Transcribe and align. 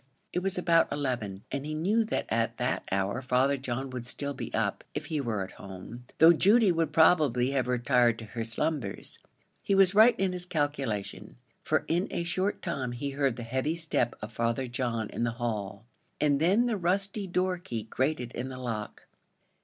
It 0.33 0.39
was 0.39 0.57
about 0.57 0.91
eleven, 0.91 1.43
and 1.51 1.63
he 1.63 1.75
knew 1.75 2.03
that 2.05 2.25
at 2.29 2.57
that 2.57 2.81
hour 2.91 3.21
Father 3.21 3.55
John 3.55 3.91
would 3.91 4.07
still 4.07 4.33
be 4.33 4.51
up, 4.51 4.83
if 4.95 5.05
he 5.13 5.21
were 5.21 5.43
at 5.43 5.51
home, 5.61 6.05
though 6.17 6.33
Judy 6.33 6.71
would 6.71 6.91
probably 6.91 7.51
have 7.51 7.67
retired 7.67 8.17
to 8.17 8.25
her 8.25 8.43
slumbers. 8.43 9.19
He 9.61 9.75
was 9.75 9.93
right 9.93 10.19
in 10.19 10.33
his 10.33 10.47
calculation; 10.47 11.35
for 11.61 11.85
in 11.87 12.07
a 12.09 12.23
short 12.23 12.63
time 12.63 12.93
he 12.93 13.11
heard 13.11 13.35
the 13.35 13.43
heavy 13.43 13.75
step 13.75 14.15
of 14.23 14.31
Father 14.33 14.65
John 14.65 15.07
in 15.11 15.23
the 15.23 15.33
hall, 15.37 15.85
and 16.19 16.39
then 16.39 16.65
the 16.65 16.77
rusty 16.77 17.27
door 17.27 17.59
key 17.59 17.83
grated 17.83 18.31
in 18.31 18.49
the 18.49 18.57
lock. 18.57 19.05